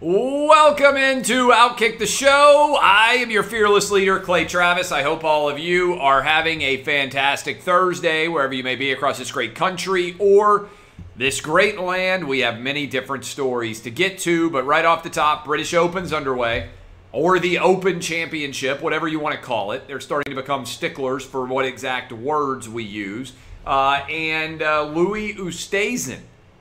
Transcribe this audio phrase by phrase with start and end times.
[0.00, 2.78] Welcome into Outkick the Show.
[2.80, 4.92] I am your fearless leader, Clay Travis.
[4.92, 9.18] I hope all of you are having a fantastic Thursday, wherever you may be across
[9.18, 10.68] this great country or
[11.16, 12.28] this great land.
[12.28, 16.12] We have many different stories to get to, but right off the top, British Open's
[16.12, 16.70] underway,
[17.10, 19.88] or the Open Championship, whatever you want to call it.
[19.88, 23.32] They're starting to become sticklers for what exact words we use.
[23.66, 26.20] Uh, and uh, Louis Oosthuizen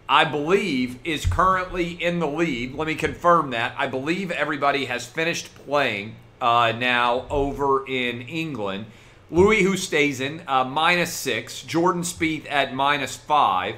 [0.09, 2.75] I believe, is currently in the lead.
[2.75, 3.75] Let me confirm that.
[3.77, 8.86] I believe everybody has finished playing uh, now over in England.
[9.30, 11.61] Louis Oosthuizen, uh, minus six.
[11.61, 13.75] Jordan Spieth at minus five.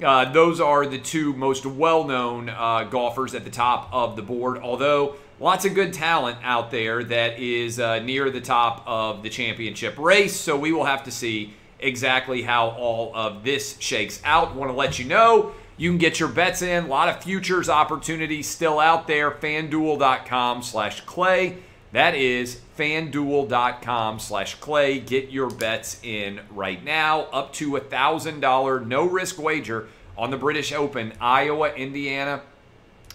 [0.00, 4.58] Uh, those are the two most well-known uh, golfers at the top of the board.
[4.58, 9.28] Although lots of good talent out there that is uh, near the top of the
[9.28, 10.36] championship race.
[10.38, 14.54] So we will have to see exactly how all of this shakes out.
[14.54, 16.84] Want to let you know you can get your bets in.
[16.84, 19.30] A lot of futures opportunities still out there.
[19.30, 21.58] FanDuel.com slash Clay.
[21.92, 25.00] That is FanDuel.com slash Clay.
[25.00, 27.22] Get your bets in right now.
[27.32, 31.12] Up to a $1,000 no risk wager on the British Open.
[31.20, 32.42] Iowa, Indiana,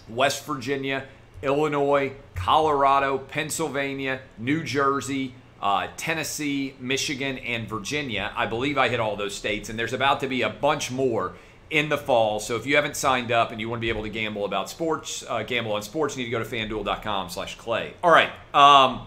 [0.08, 1.04] West Virginia,
[1.42, 8.32] Illinois, Colorado, Pennsylvania, New Jersey, uh, Tennessee, Michigan, and Virginia.
[8.36, 11.34] I believe I hit all those states, and there's about to be a bunch more
[11.70, 12.40] in the fall.
[12.40, 14.68] So if you haven't signed up and you want to be able to gamble about
[14.68, 17.94] sports, uh, gamble on sports, you need to go to fanduel.com slash clay.
[18.02, 18.30] All right.
[18.52, 19.06] Um,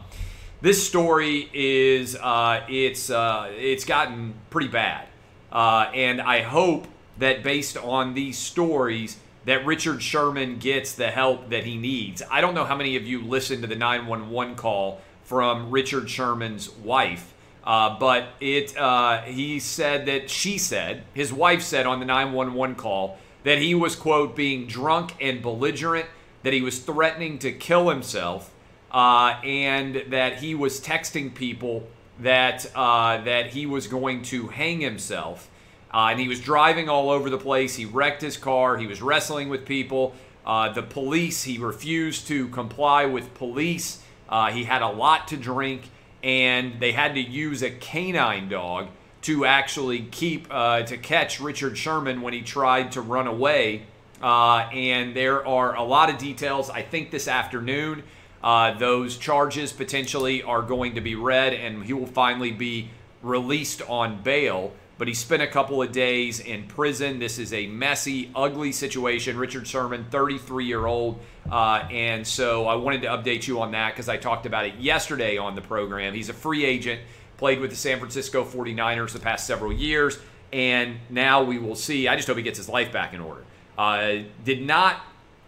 [0.62, 5.10] this story is uh, it's uh, it's gotten pretty bad,
[5.52, 6.88] uh, and I hope
[7.18, 12.24] that based on these stories that Richard Sherman gets the help that he needs.
[12.32, 16.70] I don't know how many of you listened to the 911 call from Richard Sherman's
[16.70, 17.33] wife
[17.64, 22.76] uh, but it, uh, he said that she said, his wife said on the 911
[22.76, 26.08] call that he was, quote, being drunk and belligerent,
[26.44, 28.54] that he was threatening to kill himself,
[28.92, 31.88] uh, and that he was texting people
[32.20, 35.50] that, uh, that he was going to hang himself.
[35.94, 37.76] Uh, and he was driving all over the place.
[37.76, 38.78] He wrecked his car.
[38.78, 40.14] He was wrestling with people.
[40.46, 44.04] Uh, the police, he refused to comply with police.
[44.52, 45.84] he had a lot to drink
[46.24, 48.88] and they had to use a canine dog
[49.24, 53.84] to actually keep uh, to catch Richard Sherman when he tried to run away.
[54.22, 56.70] Uh, and there are a lot of details.
[56.70, 58.04] I think this afternoon,
[58.42, 62.90] uh, those charges potentially are going to be read, and he will finally be
[63.22, 67.20] released on bail but he spent a couple of days in prison.
[67.20, 69.38] This is a messy, ugly situation.
[69.38, 71.20] Richard Sherman, 33 year old.
[71.52, 74.76] Uh, and so I wanted to update you on that because I talked about it
[74.76, 76.14] yesterday on the program.
[76.14, 77.02] He's a free agent,
[77.38, 80.20] played with the San Francisco 49ers the past several years.
[80.52, 82.08] And now we will see.
[82.08, 83.44] I just hope he gets his life back in order.
[83.78, 85.02] Uh, did not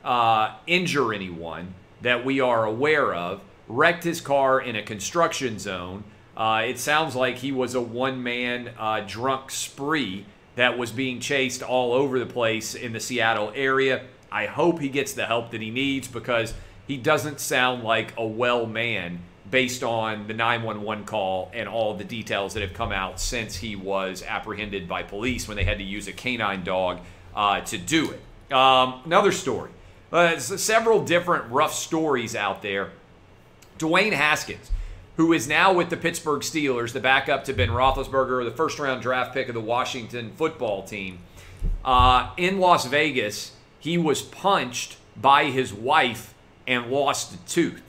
[0.03, 6.03] uh, injure anyone that we are aware of, wrecked his car in a construction zone.
[6.35, 10.25] Uh, it sounds like he was a one man uh, drunk spree
[10.55, 14.05] that was being chased all over the place in the Seattle area.
[14.31, 16.53] I hope he gets the help that he needs because
[16.87, 19.19] he doesn't sound like a well man
[19.49, 23.75] based on the 911 call and all the details that have come out since he
[23.75, 26.99] was apprehended by police when they had to use a canine dog
[27.35, 28.53] uh, to do it.
[28.53, 29.71] Um, another story.
[30.11, 32.91] Uh, several different rough stories out there.
[33.77, 34.71] Dwayne Haskins
[35.17, 39.01] who is now with the Pittsburgh Steelers, the backup to Ben Roethlisberger, the first round
[39.01, 41.19] draft pick of the Washington football team.
[41.83, 46.33] Uh, in Las Vegas, he was punched by his wife
[46.67, 47.81] and lost a tooth.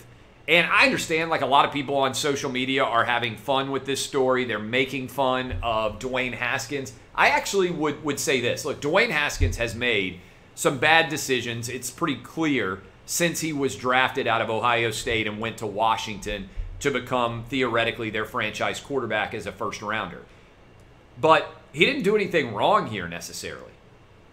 [0.48, 3.84] And I understand, like a lot of people on social media are having fun with
[3.84, 4.44] this story.
[4.44, 6.92] They're making fun of Dwayne Haskins.
[7.14, 10.20] I actually would, would say this look, Dwayne Haskins has made
[10.54, 11.68] some bad decisions.
[11.68, 16.48] It's pretty clear since he was drafted out of Ohio State and went to Washington
[16.80, 20.22] to become theoretically their franchise quarterback as a first rounder.
[21.20, 23.72] But he didn't do anything wrong here necessarily.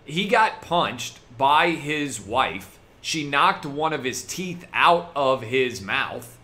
[0.05, 2.79] He got punched by his wife.
[3.01, 6.37] She knocked one of his teeth out of his mouth,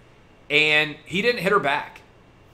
[0.49, 2.01] and he didn't hit her back.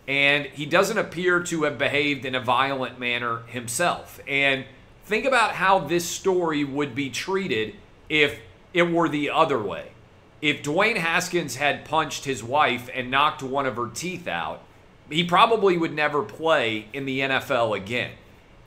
[0.07, 4.19] And he doesn't appear to have behaved in a violent manner himself.
[4.27, 4.65] And
[5.06, 7.75] think about how this story would be treated
[8.07, 8.39] if
[8.74, 9.94] it were the other way
[10.42, 14.62] if Dwayne Haskins had punched his wife and knocked one of her teeth out,
[15.10, 18.12] he probably would never play in the NFL again.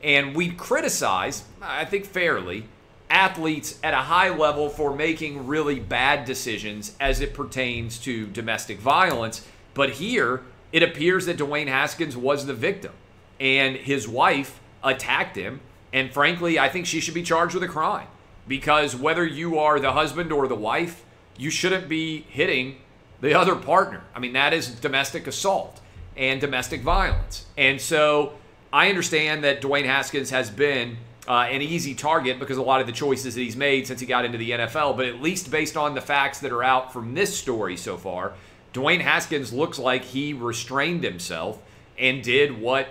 [0.01, 2.65] And we criticize, I think fairly,
[3.09, 8.79] athletes at a high level for making really bad decisions as it pertains to domestic
[8.79, 9.45] violence.
[9.73, 12.93] But here, it appears that Dwayne Haskins was the victim,
[13.39, 15.61] and his wife attacked him.
[15.91, 18.07] And frankly, I think she should be charged with a crime
[18.47, 21.03] because whether you are the husband or the wife,
[21.39, 22.75] you shouldn't be hitting
[23.21, 24.03] the other partner.
[24.13, 25.79] I mean, that is domestic assault
[26.15, 27.45] and domestic violence.
[27.57, 28.33] And so
[28.71, 30.97] I understand that Dwayne Haskins has been
[31.27, 34.05] uh, an easy target because a lot of the choices that he's made since he
[34.05, 34.97] got into the NFL.
[34.97, 38.33] But at least based on the facts that are out from this story so far,
[38.73, 41.61] Dwayne Haskins looks like he restrained himself
[41.97, 42.89] and did what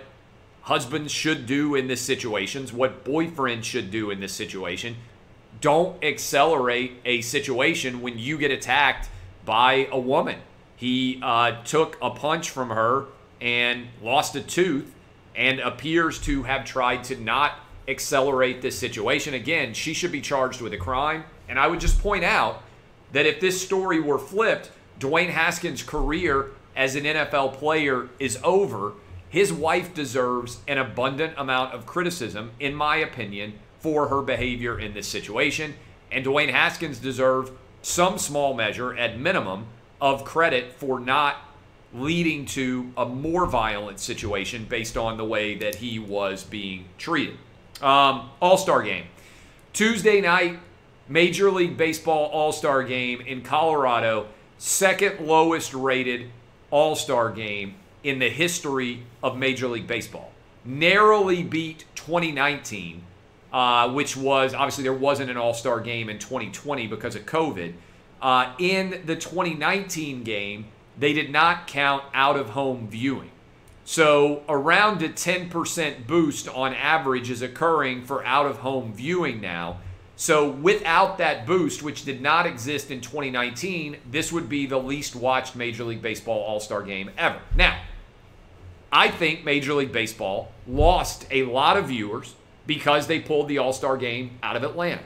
[0.63, 4.95] husbands should do in this situations, what boyfriends should do in this situation.
[5.61, 9.09] Don't accelerate a situation when you get attacked
[9.45, 10.39] by a woman.
[10.75, 13.05] He uh, took a punch from her
[13.41, 14.93] and lost a tooth
[15.35, 17.55] and appears to have tried to not
[17.87, 19.33] accelerate this situation.
[19.33, 21.23] Again, she should be charged with a crime.
[21.47, 22.61] And I would just point out
[23.11, 28.93] that if this story were flipped, Dwayne Haskins' career as an NFL player is over.
[29.29, 34.93] His wife deserves an abundant amount of criticism, in my opinion, for her behavior in
[34.93, 35.75] this situation.
[36.11, 39.67] And Dwayne Haskins deserves some small measure, at minimum,
[40.01, 41.37] of credit for not
[41.93, 47.37] leading to a more violent situation based on the way that he was being treated.
[47.81, 49.05] Um, All Star game.
[49.73, 50.59] Tuesday night,
[51.07, 54.27] Major League Baseball All Star game in Colorado,
[54.57, 56.29] second lowest rated
[56.69, 60.31] All Star game in the history of Major League Baseball.
[60.63, 63.01] Narrowly beat 2019,
[63.51, 67.73] uh, which was obviously there wasn't an All Star game in 2020 because of COVID.
[68.21, 70.65] Uh, in the 2019 game,
[70.97, 73.31] they did not count out of home viewing.
[73.85, 79.79] So, around a 10% boost on average is occurring for out of home viewing now.
[80.15, 85.15] So, without that boost, which did not exist in 2019, this would be the least
[85.15, 87.39] watched Major League Baseball All Star game ever.
[87.55, 87.79] Now,
[88.91, 92.35] I think Major League Baseball lost a lot of viewers
[92.69, 95.01] because they pulled the All Star game out of Atlanta.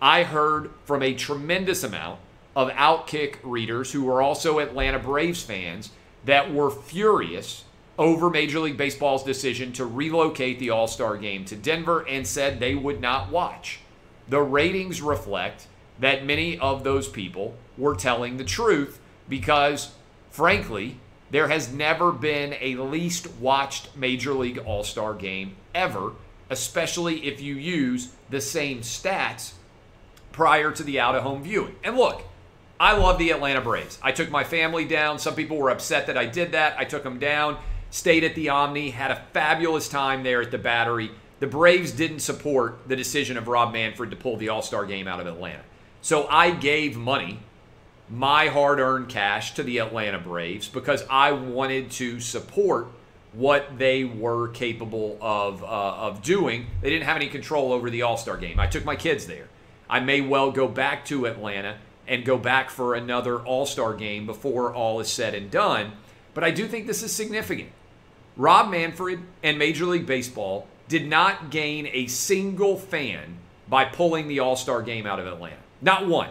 [0.00, 2.20] I heard from a tremendous amount
[2.54, 5.90] of Outkick readers who were also Atlanta Braves fans
[6.24, 7.64] that were furious
[7.98, 12.60] over Major League Baseball's decision to relocate the All Star game to Denver and said
[12.60, 13.80] they would not watch.
[14.28, 15.66] The ratings reflect
[15.98, 19.94] that many of those people were telling the truth because,
[20.30, 20.98] frankly,
[21.32, 26.12] there has never been a least watched Major League All Star game ever,
[26.50, 29.52] especially if you use the same stats
[30.32, 31.76] prior to the out of home viewing.
[31.82, 32.22] And look,
[32.78, 33.98] I love the Atlanta Braves.
[34.02, 35.18] I took my family down.
[35.18, 36.78] Some people were upset that I did that.
[36.78, 37.58] I took them down
[37.90, 41.10] stayed at the Omni, had a fabulous time there at the Battery.
[41.40, 45.08] The Braves didn't support the decision of Rob Manfred to pull the All Star game
[45.08, 45.62] out of Atlanta.
[46.02, 47.40] So I gave money,
[48.08, 52.88] my hard earned cash, to the Atlanta Braves because I wanted to support
[53.32, 56.66] what they were capable of, uh, of doing.
[56.80, 58.58] They didn't have any control over the All Star game.
[58.58, 59.48] I took my kids there.
[59.88, 64.26] I may well go back to Atlanta and go back for another All Star game
[64.26, 65.92] before all is said and done.
[66.34, 67.70] But I do think this is significant.
[68.36, 73.36] Rob Manfred and Major League Baseball did not gain a single fan
[73.68, 75.56] by pulling the All Star game out of Atlanta.
[75.80, 76.30] Not one.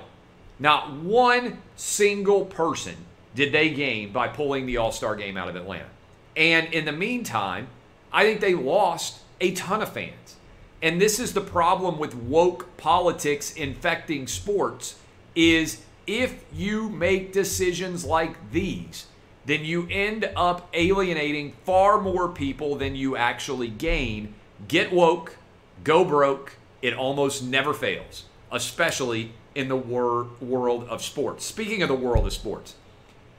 [0.59, 2.95] Not one single person
[3.35, 5.87] did they gain by pulling the All Star game out of Atlanta.
[6.35, 7.67] And in the meantime,
[8.11, 10.35] I think they lost a ton of fans.
[10.81, 14.95] And this is the problem with woke politics infecting sports
[15.35, 19.07] is if you make decisions like these,
[19.45, 24.33] then you end up alienating far more people than you actually gain.
[24.67, 25.37] Get woke,
[25.83, 26.55] go broke.
[26.81, 31.45] It almost never fails, especially in the wor- world of sports.
[31.45, 32.75] Speaking of the world of sports,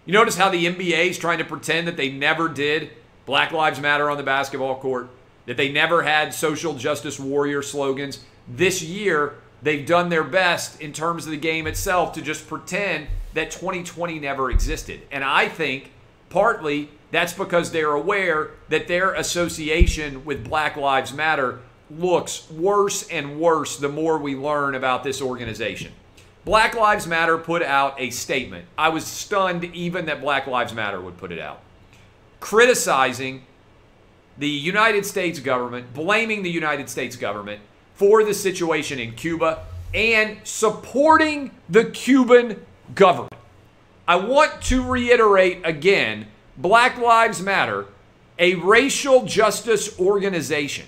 [0.06, 2.90] you notice how the NBA is trying to pretend that they never did
[3.26, 5.08] Black Lives Matter on the basketball court,
[5.46, 8.24] that they never had social justice warrior slogans.
[8.48, 13.08] This year, they've done their best in terms of the game itself to just pretend
[13.34, 15.02] that 2020 never existed.
[15.10, 15.92] And I think
[16.30, 21.58] Partly, that's because they're aware that their association with Black Lives Matter
[21.90, 25.92] looks worse and worse the more we learn about this organization.
[26.44, 28.64] Black Lives Matter put out a statement.
[28.78, 31.60] I was stunned even that Black Lives Matter would put it out,
[32.40, 33.44] criticizing
[34.38, 37.60] the United States government, blaming the United States government
[37.94, 43.34] for the situation in Cuba, and supporting the Cuban government.
[44.08, 47.86] I want to reiterate again Black Lives Matter,
[48.38, 50.86] a racial justice organization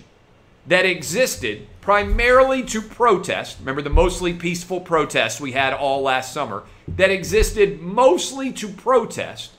[0.67, 3.59] that existed primarily to protest.
[3.59, 9.53] Remember the mostly peaceful protests we had all last summer that existed mostly to protest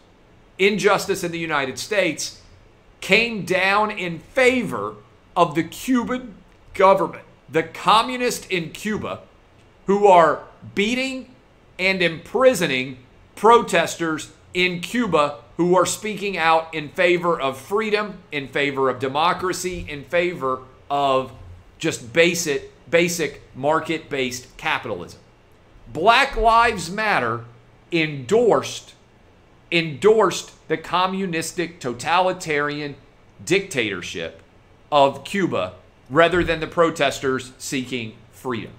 [0.58, 2.42] injustice in the United States
[3.02, 4.96] came down in favor
[5.36, 6.36] of the Cuban
[6.74, 9.22] government, the communists in Cuba
[9.88, 10.44] who are
[10.74, 11.30] beating
[11.78, 12.98] and imprisoning
[13.36, 19.86] protesters in Cuba who are speaking out in favor of freedom, in favor of democracy,
[19.90, 20.62] in favor
[20.94, 21.34] of
[21.80, 25.20] just basic basic market-based capitalism.
[25.92, 27.46] Black Lives Matter
[27.92, 28.94] endorsed
[29.72, 32.96] endorsed the communistic totalitarian
[33.44, 34.44] dictatorship
[34.92, 35.74] of Cuba
[36.12, 38.74] rather than the protesters seeking freedom.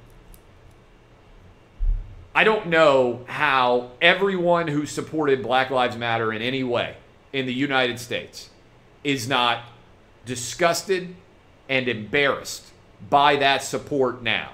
[2.33, 6.97] I don't know how everyone who supported Black Lives Matter in any way
[7.33, 8.51] in the United States
[9.03, 9.65] is not
[10.25, 11.17] disgusted
[11.69, 12.73] and embarrassed
[13.11, 14.53] by that support now.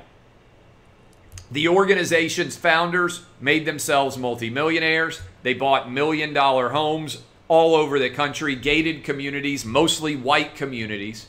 [1.51, 5.21] The organization's founders made themselves multimillionaires.
[5.43, 11.27] They bought million dollar homes all over the country, gated communities, mostly white communities.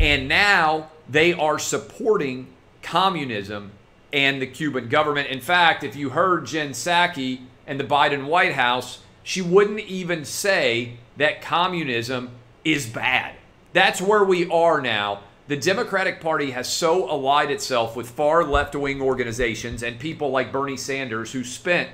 [0.00, 2.48] And now they are supporting
[2.82, 3.72] communism
[4.12, 5.28] and the Cuban government.
[5.28, 10.24] In fact, if you heard Jen Psaki and the Biden White House, she wouldn't even
[10.24, 12.30] say that communism
[12.64, 13.34] is bad.
[13.76, 15.20] That's where we are now.
[15.48, 20.50] The Democratic Party has so allied itself with far left wing organizations and people like
[20.50, 21.90] Bernie Sanders, who spent,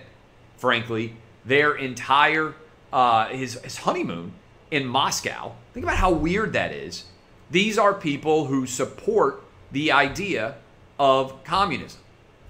[0.56, 2.54] frankly, their entire
[2.92, 4.32] uh, his, his honeymoon
[4.70, 5.56] in Moscow.
[5.74, 7.06] Think about how weird that is.
[7.50, 10.54] These are people who support the idea
[11.00, 11.98] of communism.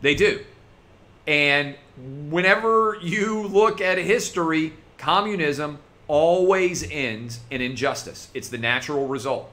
[0.02, 0.44] They do.
[1.26, 1.76] And
[2.28, 5.78] whenever you look at history, communism
[6.12, 8.28] always ends in injustice.
[8.35, 9.50] It's the natural result.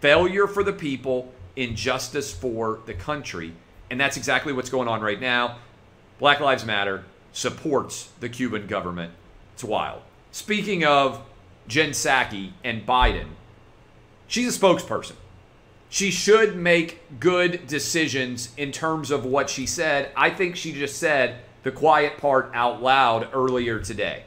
[0.00, 3.54] Failure for the people, injustice for the country.
[3.90, 5.56] And that's exactly what's going on right now.
[6.18, 9.14] Black Lives Matter supports the Cuban government.
[9.54, 10.02] It's wild.
[10.30, 11.22] Speaking of
[11.66, 13.28] Jen Psaki and Biden,
[14.26, 15.16] she's a spokesperson.
[15.88, 20.10] She should make good decisions in terms of what she said.
[20.14, 24.24] I think she just said the quiet part out loud earlier today.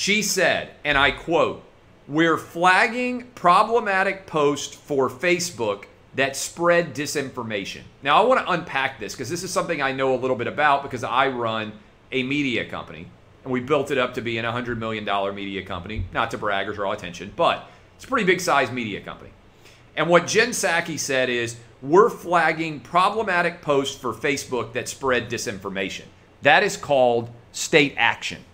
[0.00, 1.62] She said, and I quote,
[2.08, 7.82] We're flagging problematic posts for Facebook that spread disinformation.
[8.02, 10.46] Now, I want to unpack this because this is something I know a little bit
[10.46, 11.72] about because I run
[12.12, 13.08] a media company
[13.44, 15.04] and we built it up to be an $100 million
[15.34, 16.06] media company.
[16.14, 19.32] Not to brag or draw attention, but it's a pretty big size media company.
[19.96, 26.04] And what Jen Psaki said is, we're flagging problematic posts for Facebook that spread disinformation.
[26.40, 28.46] That is called state action.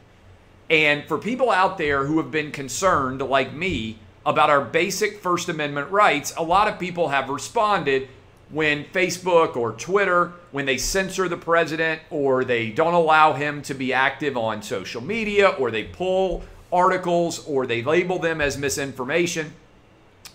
[0.69, 5.49] And for people out there who have been concerned, like me, about our basic First
[5.49, 8.09] Amendment rights, a lot of people have responded
[8.51, 13.75] when Facebook or Twitter, when they censor the president or they don't allow him to
[13.75, 16.43] be active on social media or they pull
[16.73, 19.53] articles or they label them as misinformation,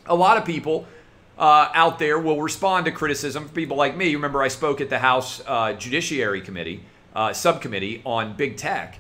[0.06, 0.86] a lot of people
[1.38, 3.50] uh, out there will respond to criticism.
[3.50, 6.84] People like me, remember I spoke at the House uh, Judiciary Committee,
[7.14, 9.00] uh, subcommittee on big tech.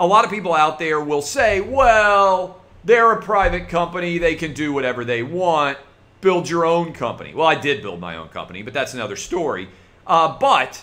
[0.00, 4.54] A lot of people out there will say, well, they're a private company, they can
[4.54, 5.78] do whatever they want
[6.20, 7.34] build your own company.
[7.34, 9.68] Well, I did build my own company, but that's another story.
[10.06, 10.82] Uh, but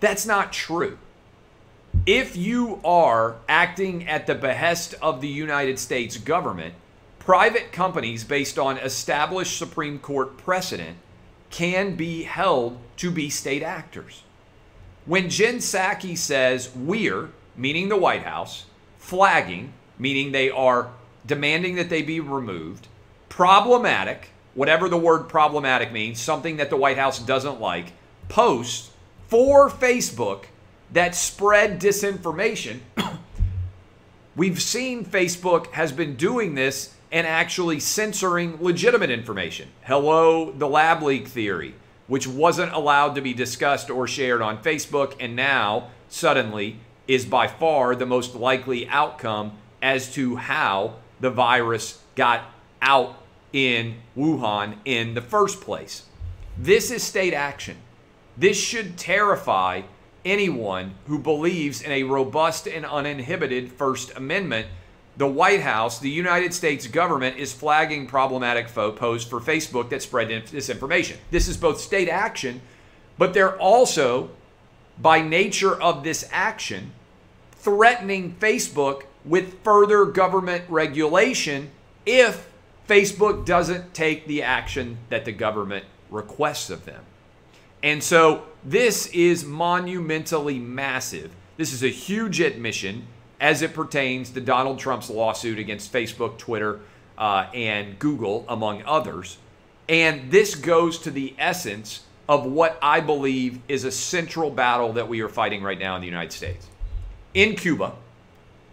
[0.00, 0.98] that's not true.
[2.04, 6.74] If you are acting at the behest of the United States government,
[7.18, 10.98] private companies, based on established Supreme Court precedent,
[11.50, 14.22] can be held to be state actors.
[15.04, 18.66] When Jen Psaki says we're, meaning the White House,
[18.98, 20.90] flagging, meaning they are
[21.26, 22.86] demanding that they be removed,
[23.28, 27.92] problematic, whatever the word problematic means, something that the White House doesn't like,
[28.28, 28.90] posts
[29.28, 30.44] for Facebook
[30.92, 32.80] that spread disinformation.
[34.36, 39.68] We've seen Facebook has been doing this and actually censoring legitimate information.
[39.82, 41.74] Hello, the lab leak theory,
[42.06, 47.46] which wasn't allowed to be discussed or shared on Facebook, and now suddenly is by
[47.46, 52.42] far the most likely outcome as to how the virus got
[52.82, 53.22] out
[53.52, 56.04] in Wuhan in the first place.
[56.58, 57.76] This is state action.
[58.36, 59.82] This should terrify
[60.24, 64.66] anyone who believes in a robust and uninhibited First Amendment.
[65.16, 70.28] The White House, the United States government, is flagging problematic posts for Facebook that spread
[70.28, 71.16] disinformation.
[71.30, 72.60] This is both state action,
[73.16, 74.28] but they're also,
[74.98, 76.92] by nature of this action,
[77.52, 81.70] threatening Facebook with further government regulation
[82.04, 82.48] if
[82.88, 87.02] Facebook doesn't take the action that the government requests of them.
[87.82, 91.32] And so this is monumentally massive.
[91.56, 93.06] This is a huge admission
[93.40, 96.80] as it pertains to Donald Trump's lawsuit against Facebook, Twitter,
[97.18, 99.38] uh, and Google, among others.
[99.88, 105.08] And this goes to the essence of what I believe is a central battle that
[105.08, 106.66] we are fighting right now in the United States.
[107.34, 107.92] In Cuba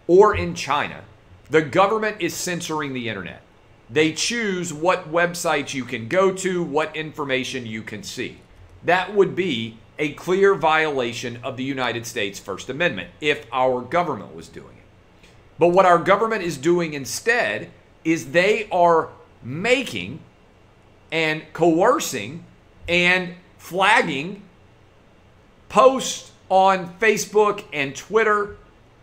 [0.06, 1.04] or in China,
[1.50, 3.42] the government is censoring the internet.
[3.90, 8.38] They choose what websites you can go to, what information you can see.
[8.82, 14.34] That would be a clear violation of the United States First Amendment if our government
[14.34, 15.28] was doing it.
[15.58, 17.70] But what our government is doing instead
[18.04, 19.10] is they are
[19.42, 20.20] making
[21.12, 22.44] and coercing
[22.88, 23.34] and
[23.64, 24.42] flagging
[25.70, 28.58] posts on Facebook and Twitter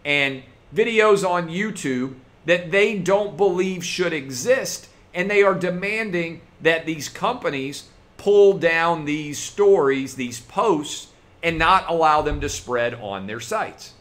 [0.05, 2.13] and videos on YouTube
[2.45, 4.87] that they don't believe should exist.
[5.15, 7.85] And they are demanding that these companies
[8.17, 11.07] pull down these stories, these posts,
[11.41, 13.95] and not allow them to spread on their sites.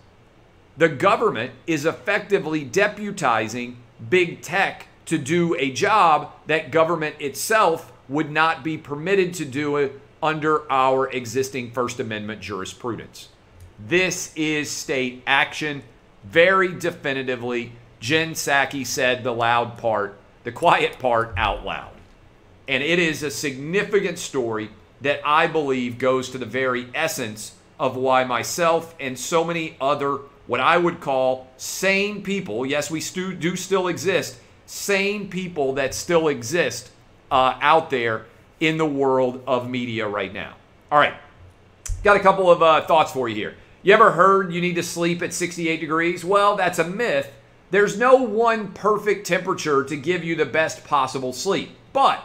[0.76, 3.76] The government is effectively deputizing
[4.10, 9.90] big tech to do a job that government itself would not be permitted to do
[10.22, 13.28] under our existing First Amendment jurisprudence.
[13.78, 15.82] This is state action
[16.24, 17.72] very definitively.
[18.00, 21.92] Jen Psaki said the loud part, the quiet part out loud.
[22.68, 27.96] And it is a significant story that I believe goes to the very essence of
[27.96, 33.34] why myself and so many other, what I would call sane people, yes, we stu-
[33.34, 36.90] do still exist, sane people that still exist
[37.30, 38.26] uh, out there
[38.60, 40.54] in the world of media right now.
[40.92, 41.14] All right,
[42.04, 43.56] got a couple of uh, thoughts for you here.
[43.82, 46.24] You ever heard you need to sleep at 68 degrees?
[46.24, 47.32] Well, that's a myth.
[47.70, 51.70] There's no one perfect temperature to give you the best possible sleep.
[51.92, 52.22] But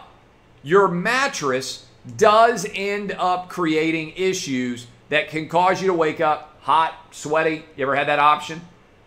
[0.63, 1.85] your mattress
[2.17, 7.63] does end up creating issues that can cause you to wake up hot, sweaty.
[7.77, 8.61] You ever had that option?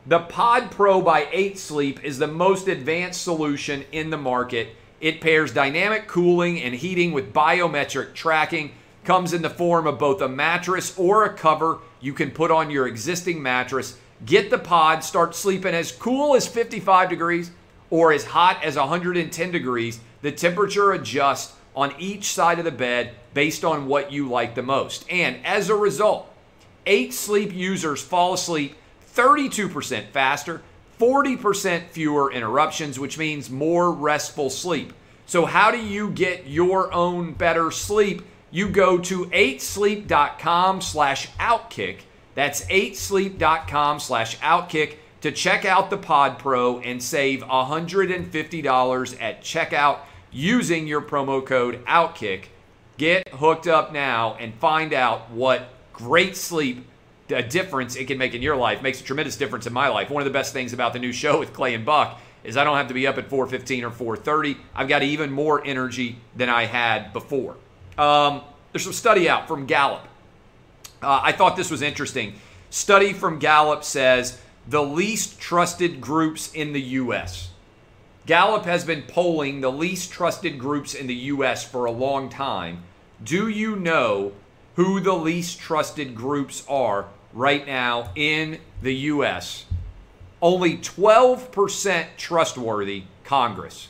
[0.06, 4.68] The Pod Pro by 8 Sleep is the most advanced solution in the market.
[5.00, 8.72] It pairs dynamic cooling and heating with biometric tracking
[9.04, 12.70] comes in the form of both a mattress or a cover you can put on
[12.70, 13.96] your existing mattress.
[14.26, 17.50] Get the pod, start sleeping as cool as 55 degrees
[17.90, 20.00] or as hot as 110 degrees.
[20.22, 24.62] The temperature adjusts on each side of the bed based on what you like the
[24.62, 25.08] most.
[25.08, 26.28] And as a result,
[26.86, 28.74] 8 sleep users fall asleep
[29.14, 30.62] 32% faster,
[30.98, 34.92] 40% fewer interruptions, which means more restful sleep.
[35.26, 38.22] So, how do you get your own better sleep?
[38.50, 41.98] you go to 8sleep.com slash outkick.
[42.34, 49.98] That's 8sleep.com slash outkick to check out the Pod Pro and save $150 at checkout
[50.30, 52.44] using your promo code OUTKICK.
[52.96, 56.86] Get hooked up now and find out what great sleep
[57.30, 58.82] a difference it can make in your life.
[58.82, 60.10] Makes a tremendous difference in my life.
[60.10, 62.64] One of the best things about the new show with Clay and Buck is I
[62.64, 64.56] don't have to be up at 4:15 or 4:30.
[64.74, 67.56] I've got even more energy than I had before.
[67.96, 70.06] Um, there's some study out from Gallup.
[71.02, 72.34] Uh, I thought this was interesting.
[72.70, 77.50] Study from Gallup says the least trusted groups in the U.S.
[78.26, 81.64] Gallup has been polling the least trusted groups in the U.S.
[81.64, 82.82] for a long time.
[83.24, 84.32] Do you know
[84.76, 89.64] who the least trusted groups are right now in the U.S.?
[90.40, 93.88] Only 12% trustworthy Congress.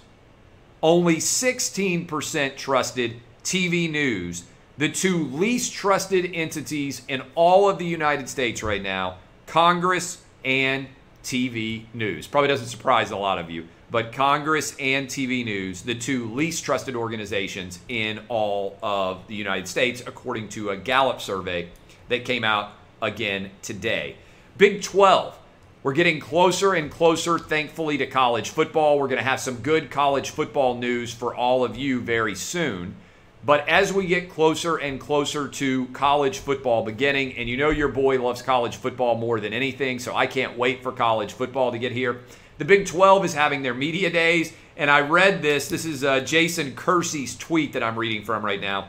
[0.83, 4.44] Only 16% trusted TV news,
[4.77, 10.87] the two least trusted entities in all of the United States right now Congress and
[11.24, 12.27] TV news.
[12.27, 16.64] Probably doesn't surprise a lot of you, but Congress and TV news, the two least
[16.64, 21.68] trusted organizations in all of the United States, according to a Gallup survey
[22.09, 24.16] that came out again today.
[24.56, 25.38] Big 12.
[25.82, 28.98] We're getting closer and closer, thankfully, to college football.
[28.98, 32.96] We're going to have some good college football news for all of you very soon.
[33.44, 37.88] But as we get closer and closer to college football beginning, and you know your
[37.88, 41.78] boy loves college football more than anything, so I can't wait for college football to
[41.78, 42.22] get here.
[42.58, 45.68] The Big 12 is having their media days, and I read this.
[45.68, 48.88] This is uh, Jason Kersey's tweet that I'm reading from right now.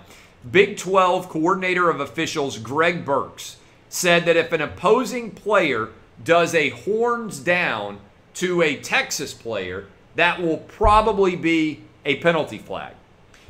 [0.50, 3.58] Big 12 coordinator of officials Greg Burks
[3.89, 5.89] said that if an opposing player
[6.23, 7.99] does a horns down
[8.36, 12.93] to a Texas player, that will probably be a penalty flag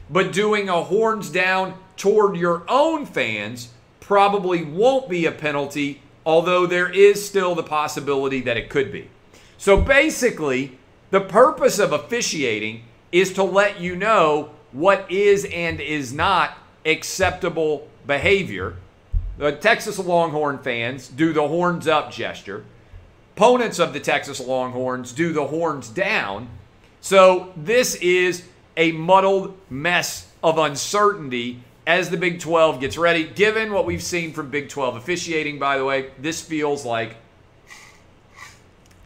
[0.09, 6.67] but doing a horns down toward your own fans probably won't be a penalty although
[6.67, 9.09] there is still the possibility that it could be.
[9.57, 10.77] So basically,
[11.09, 17.87] the purpose of officiating is to let you know what is and is not acceptable
[18.05, 18.75] behavior.
[19.39, 22.65] The Texas Longhorn fans do the horns up gesture.
[23.37, 26.49] Opponents of the Texas Longhorns do the horns down.
[26.99, 28.43] So this is
[28.75, 33.23] a muddled mess of uncertainty as the Big 12 gets ready.
[33.23, 37.15] Given what we've seen from Big 12 officiating, by the way, this feels like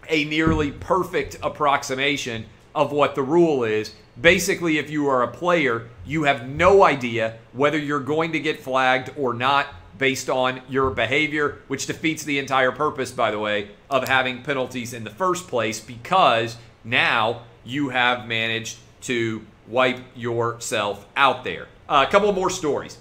[0.09, 3.93] a nearly perfect approximation of what the rule is.
[4.19, 8.59] Basically, if you are a player, you have no idea whether you're going to get
[8.59, 9.67] flagged or not
[9.97, 14.93] based on your behavior, which defeats the entire purpose, by the way, of having penalties
[14.93, 21.67] in the first place because now you have managed to wipe yourself out there.
[21.87, 22.97] Uh, a couple more stories.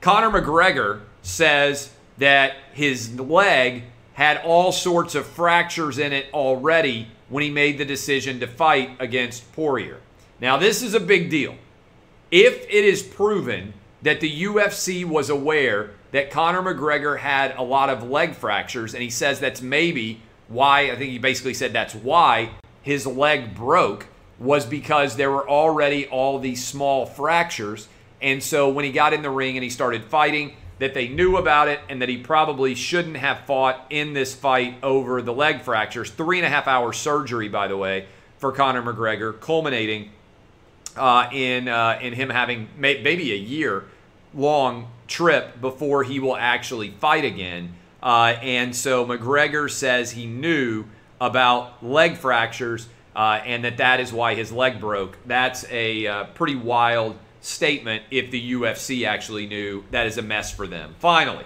[0.00, 7.42] Conor McGregor says that his leg had all sorts of fractures in it already when
[7.42, 10.00] he made the decision to fight against Poirier.
[10.40, 11.54] Now, this is a big deal.
[12.30, 17.88] If it is proven that the UFC was aware that Conor McGregor had a lot
[17.88, 21.94] of leg fractures, and he says that's maybe why, I think he basically said that's
[21.94, 22.50] why
[22.82, 24.06] his leg broke,
[24.38, 27.88] was because there were already all these small fractures.
[28.20, 31.36] And so when he got in the ring and he started fighting, that they knew
[31.36, 35.62] about it and that he probably shouldn't have fought in this fight over the leg
[35.62, 36.10] fractures.
[36.10, 38.06] Three and a half hour surgery, by the way,
[38.38, 40.10] for Conor McGregor, culminating
[40.96, 43.84] uh, in uh, in him having may- maybe a year
[44.34, 47.74] long trip before he will actually fight again.
[48.02, 50.84] Uh, and so McGregor says he knew
[51.20, 55.18] about leg fractures uh, and that that is why his leg broke.
[55.26, 59.84] That's a uh, pretty wild statement if the UFC actually knew.
[59.90, 60.94] That is a mess for them.
[60.98, 61.44] Finally,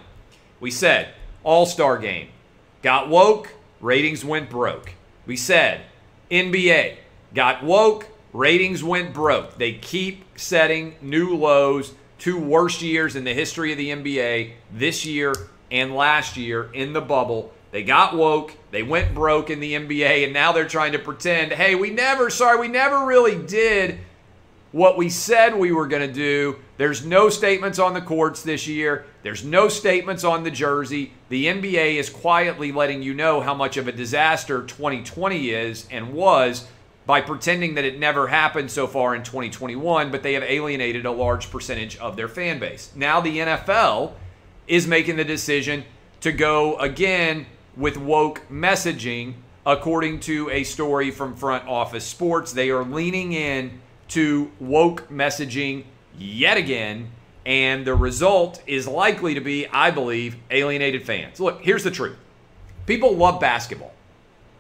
[0.61, 1.09] we said
[1.43, 2.29] All Star game
[2.83, 4.93] got woke, ratings went broke.
[5.27, 5.83] We said
[6.31, 6.97] NBA
[7.35, 9.57] got woke, ratings went broke.
[9.57, 15.07] They keep setting new lows, two worst years in the history of the NBA this
[15.07, 15.35] year
[15.71, 17.53] and last year in the bubble.
[17.73, 21.53] They got woke, they went broke in the NBA, and now they're trying to pretend,
[21.53, 23.99] hey, we never, sorry, we never really did
[24.73, 26.57] what we said we were going to do.
[26.77, 29.07] There's no statements on the courts this year.
[29.23, 31.13] There's no statements on the jersey.
[31.31, 36.13] The NBA is quietly letting you know how much of a disaster 2020 is and
[36.13, 36.67] was
[37.07, 41.11] by pretending that it never happened so far in 2021, but they have alienated a
[41.11, 42.91] large percentage of their fan base.
[42.97, 44.13] Now the NFL
[44.67, 45.85] is making the decision
[46.21, 52.53] to go again with woke messaging, according to a story from Front Office Sports.
[52.53, 55.85] They are leaning in to woke messaging
[56.19, 57.11] yet again,
[57.45, 61.39] and the result is likely to be, I believe, alienated fans.
[61.39, 62.19] Look, here's the truth
[62.87, 63.95] people love basketball,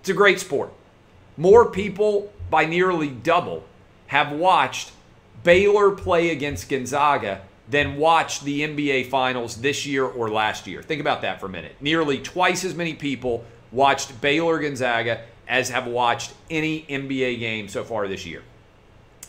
[0.01, 0.73] it's a great sport.
[1.39, 3.65] More people, by nearly double,
[4.09, 4.93] have watched
[5.43, 10.83] Baylor play against Gonzaga than watched the NBA Finals this year or last year.
[10.83, 11.77] Think about that for a minute.
[11.81, 17.85] Nearly twice as many people watched Baylor Gonzaga as have watched any NBA game so
[17.85, 18.43] far this year.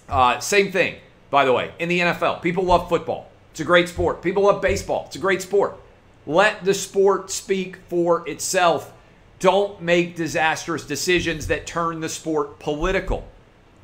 [0.10, 0.96] Uh, same thing,
[1.30, 2.42] by the way, in the NFL.
[2.42, 3.30] People love football.
[3.52, 4.22] It's a great sport.
[4.22, 5.06] People love baseball.
[5.08, 5.78] It's a great sport.
[6.26, 8.94] Let the sport speak for itself.
[9.40, 13.28] Don't make disastrous decisions that turn the sport political.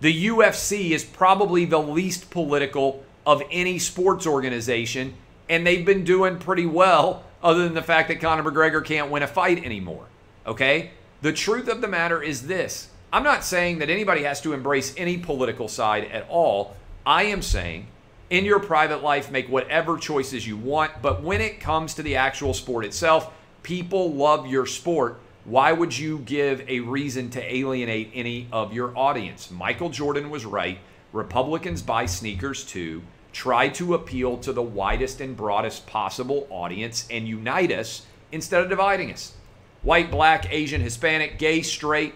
[0.02, 5.13] The UFC is probably the least political of any sports organization,
[5.48, 9.24] and they've been doing pretty well, other than the fact that Conor McGregor can't win
[9.24, 10.06] a fight anymore.
[10.46, 10.92] Okay?
[11.22, 14.94] The truth of the matter is this I'm not saying that anybody has to embrace
[14.98, 16.76] any political side at all.
[17.06, 17.88] I am saying
[18.30, 22.16] in your private life, make whatever choices you want, but when it comes to the
[22.16, 25.20] actual sport itself, people love your sport.
[25.45, 29.51] Why would you give a reason to alienate any of your audience?
[29.51, 30.79] Michael Jordan was right.
[31.12, 33.03] Republicans buy sneakers too
[33.34, 38.69] try to appeal to the widest and broadest possible audience and unite us instead of
[38.69, 39.34] dividing us.
[39.82, 42.13] White, black, Asian, Hispanic, gay, straight,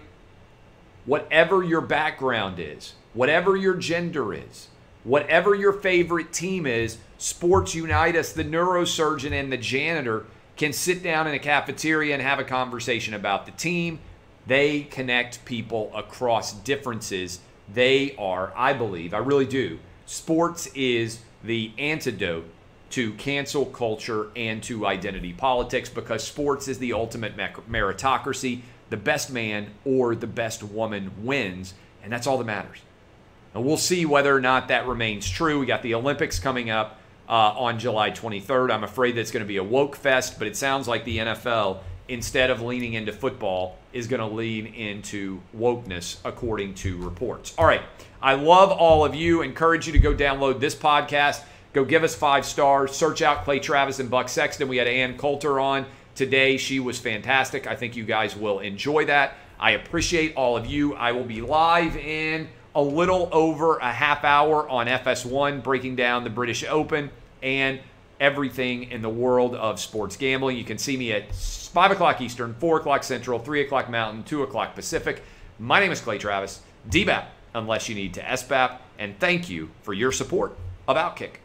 [1.06, 4.68] whatever your background is, whatever your gender is,
[5.04, 8.32] whatever your favorite team is, sports unite us.
[8.32, 10.26] The neurosurgeon and the janitor
[10.58, 14.00] can sit down in a cafeteria and have a conversation about the team.
[14.48, 17.40] They connect people across differences.
[17.72, 22.46] They are, I believe, I really do, sports is the antidote
[22.90, 28.62] to cancel culture and to identity politics because sports is the ultimate meritocracy.
[28.90, 32.78] The best man or the best woman wins, and that's all that matters.
[33.54, 35.60] And we'll see whether or not that remains true.
[35.60, 38.72] We got the Olympics coming up uh, on July 23rd.
[38.72, 41.80] I'm afraid that's going to be a woke fest, but it sounds like the NFL,
[42.08, 47.54] instead of leaning into football, is going to lean into wokeness, according to reports.
[47.58, 47.82] All right.
[48.22, 49.42] I love all of you.
[49.42, 51.44] Encourage you to go download this podcast.
[51.74, 52.96] Go give us five stars.
[52.96, 54.68] Search out Clay Travis and Buck Sexton.
[54.68, 55.86] We had Ann Coulter on
[56.16, 56.58] today.
[56.58, 57.68] She was fantastic.
[57.68, 59.36] I think you guys will enjoy that.
[59.60, 60.96] I appreciate all of you.
[60.96, 66.24] I will be live in a little over a half hour on FS1, breaking down
[66.24, 67.10] the British Open
[67.42, 67.80] and
[68.20, 70.58] everything in the world of sports gambling.
[70.58, 74.44] You can see me at 5 o'clock Eastern, 4 o'clock Central, 3 o'clock Mountain, 2
[74.44, 75.24] o'clock Pacific.
[75.58, 79.96] My name is Clay Travis, DBAP, unless you need to SBAP, and thank you for
[79.96, 80.56] your support
[80.88, 81.38] of Outkick.